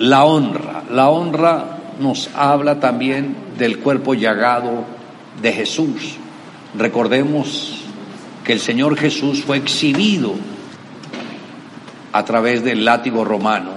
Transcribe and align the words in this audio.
La 0.00 0.24
honra. 0.24 0.82
La 0.90 1.10
honra 1.10 1.76
nos 2.00 2.30
habla 2.34 2.80
también 2.80 3.36
del 3.58 3.80
cuerpo 3.80 4.14
llagado 4.14 4.86
de 5.42 5.52
Jesús. 5.52 6.16
Recordemos 6.74 7.82
que 8.42 8.54
el 8.54 8.60
Señor 8.60 8.96
Jesús 8.96 9.42
fue 9.42 9.58
exhibido 9.58 10.32
a 12.12 12.24
través 12.24 12.64
del 12.64 12.86
látigo 12.86 13.26
romano, 13.26 13.72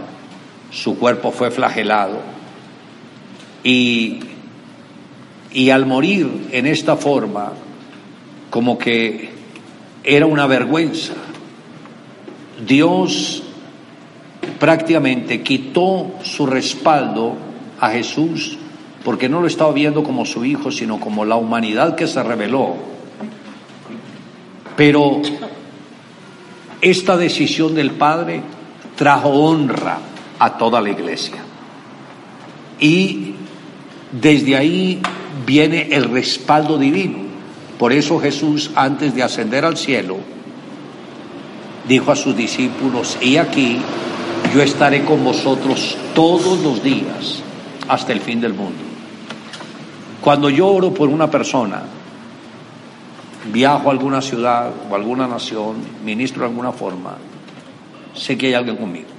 su 0.72 0.98
cuerpo 0.98 1.32
fue 1.32 1.52
flagelado 1.52 2.22
y, 3.62 4.22
y 5.52 5.72
al 5.72 5.86
morir 5.86 6.48
en 6.52 6.68
esta 6.68 6.96
forma, 6.96 7.52
como 8.50 8.78
que 8.78 9.30
era 10.06 10.26
una 10.26 10.48
vergüenza, 10.48 11.16
Dios 12.66 13.44
prácticamente 14.60 15.42
quitó 15.42 16.14
su 16.24 16.46
respaldo 16.46 17.36
a 17.80 17.90
Jesús 17.90 18.58
porque 19.04 19.28
no 19.28 19.42
lo 19.42 19.48
estaba 19.48 19.72
viendo 19.74 20.04
como 20.04 20.26
su 20.26 20.46
hijo, 20.46 20.72
sino 20.72 21.00
como 21.00 21.26
la 21.26 21.36
humanidad 21.36 21.96
que 21.96 22.08
se 22.08 22.24
reveló. 22.24 22.76
Pero 24.76 25.22
esta 26.82 27.18
decisión 27.18 27.76
del 27.76 27.92
Padre 27.92 28.42
trajo 28.96 29.30
honra 29.30 30.00
a 30.40 30.58
toda 30.58 30.82
la 30.82 30.90
iglesia. 30.90 31.38
Y 32.80 33.36
desde 34.12 34.56
ahí 34.56 35.02
viene 35.46 35.90
el 35.92 36.10
respaldo 36.10 36.78
divino. 36.78 37.20
Por 37.78 37.92
eso 37.92 38.20
Jesús, 38.20 38.72
antes 38.76 39.14
de 39.16 39.24
ascender 39.24 39.66
al 39.66 39.78
cielo, 39.78 40.18
dijo 41.88 42.12
a 42.12 42.16
sus 42.16 42.36
discípulos, 42.36 43.18
y 43.22 43.38
aquí 43.38 43.80
yo 44.54 44.62
estaré 44.62 45.04
con 45.04 45.24
vosotros 45.24 45.98
todos 46.14 46.60
los 46.60 46.84
días 46.84 47.42
hasta 47.88 48.14
el 48.14 48.22
fin 48.22 48.40
del 48.40 48.54
mundo. 48.54 48.84
Cuando 50.22 50.50
yo 50.50 50.68
oro 50.68 50.94
por 50.94 51.10
una 51.10 51.30
persona, 51.30 51.82
viajo 53.52 53.90
a 53.90 53.92
alguna 53.92 54.22
ciudad 54.22 54.72
o 54.90 54.96
alguna 54.96 55.28
nación, 55.28 55.78
ministro 56.06 56.42
de 56.42 56.50
alguna 56.50 56.72
forma, 56.72 57.18
sé 58.14 58.38
que 58.38 58.48
hay 58.48 58.54
alguien 58.54 58.78
conmigo. 58.78 59.10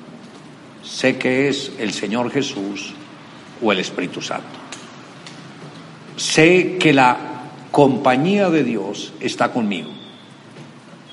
Sé 0.84 1.18
que 1.18 1.48
es 1.48 1.72
el 1.78 1.92
Señor 1.92 2.30
Jesús 2.30 2.94
o 3.60 3.72
el 3.72 3.80
Espíritu 3.80 4.22
Santo. 4.22 4.46
Sé 6.16 6.76
que 6.78 6.92
la 6.92 7.16
compañía 7.72 8.50
de 8.50 8.62
Dios 8.62 9.12
está 9.18 9.50
conmigo. 9.50 9.90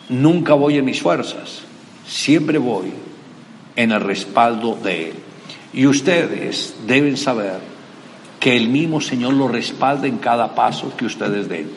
Nunca 0.09 0.53
voy 0.53 0.77
en 0.77 0.85
mis 0.85 1.01
fuerzas, 1.01 1.61
siempre 2.05 2.59
voy 2.59 2.91
en 3.75 3.91
el 3.91 4.01
respaldo 4.01 4.77
de 4.81 5.09
Él. 5.09 5.15
Y 5.73 5.85
ustedes 5.85 6.75
deben 6.85 7.17
saber 7.17 7.59
que 8.39 8.57
el 8.57 8.69
mismo 8.69 8.99
Señor 8.99 9.33
lo 9.33 9.47
respalda 9.47 10.07
en 10.07 10.17
cada 10.17 10.55
paso 10.55 10.93
que 10.97 11.05
ustedes 11.05 11.47
den. 11.47 11.69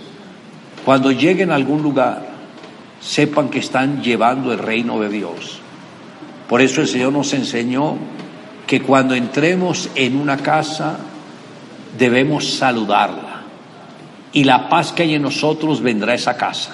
Cuando 0.85 1.13
lleguen 1.13 1.51
a 1.51 1.55
algún 1.55 1.83
lugar, 1.83 2.27
sepan 3.01 3.49
que 3.49 3.59
están 3.59 4.03
llevando 4.03 4.53
el 4.53 4.59
reino 4.59 4.99
de 5.01 5.09
Dios. 5.09 5.61
Por 6.49 6.61
eso 6.61 6.81
el 6.81 6.89
Señor 6.89 7.13
nos 7.13 7.33
enseñó 7.35 7.97
que 8.67 8.81
cuando 8.81 9.15
entremos 9.15 9.91
en 9.95 10.17
una 10.17 10.39
casa 10.39 10.97
debemos 11.99 12.55
saludarla. 12.55 13.43
Y 14.33 14.45
la 14.45 14.69
paz 14.69 14.93
que 14.93 15.05
hay 15.05 15.15
en 15.15 15.23
nosotros 15.23 15.81
vendrá 15.81 16.13
a 16.13 16.17
esa 16.17 16.37
casa, 16.37 16.73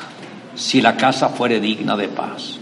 si 0.54 0.80
la 0.80 0.96
casa 0.96 1.28
fuere 1.28 1.60
digna 1.60 1.96
de 1.96 2.08
paz. 2.08 2.58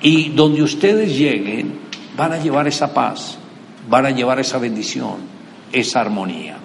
Y 0.00 0.30
donde 0.30 0.62
ustedes 0.62 1.16
lleguen, 1.16 1.78
van 2.16 2.32
a 2.32 2.38
llevar 2.38 2.66
esa 2.68 2.92
paz, 2.92 3.38
van 3.88 4.06
a 4.06 4.10
llevar 4.10 4.38
esa 4.40 4.58
bendición, 4.58 5.16
esa 5.72 6.00
armonía. 6.00 6.58